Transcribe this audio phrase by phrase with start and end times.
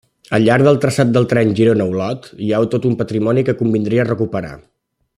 [0.35, 4.55] Al llarg del traçat del tren Girona-Olot hi ha tot un patrimoni que convindria recuperar.